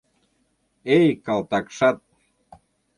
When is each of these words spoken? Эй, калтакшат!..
Эй, 0.97 1.07
калтакшат!.. 1.25 1.97